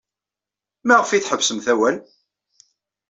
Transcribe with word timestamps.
Maɣef 0.87 1.09
ay 1.09 1.21
tḥebsemt 1.21 1.67
awal? 1.73 1.97